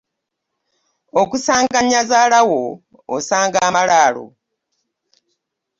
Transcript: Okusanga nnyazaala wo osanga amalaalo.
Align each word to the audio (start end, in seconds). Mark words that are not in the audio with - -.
Okusanga 1.21 1.77
nnyazaala 1.81 2.39
wo 2.49 2.63
osanga 3.15 3.57
amalaalo. 3.67 4.25